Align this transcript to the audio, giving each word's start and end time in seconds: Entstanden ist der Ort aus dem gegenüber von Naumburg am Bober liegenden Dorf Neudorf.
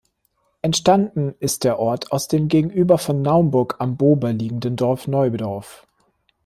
Entstanden 0.63 1.35
ist 1.39 1.63
der 1.63 1.77
Ort 1.77 2.11
aus 2.11 2.27
dem 2.27 2.47
gegenüber 2.47 2.97
von 2.97 3.21
Naumburg 3.21 3.75
am 3.77 3.97
Bober 3.97 4.33
liegenden 4.33 4.75
Dorf 4.75 5.07
Neudorf. 5.07 5.85